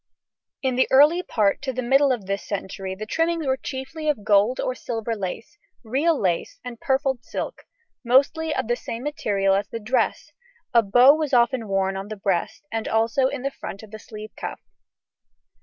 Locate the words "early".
0.89-1.21